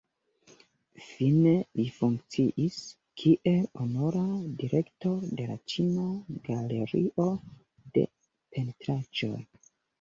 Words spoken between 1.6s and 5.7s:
li funkciis kiel honora direktoro de la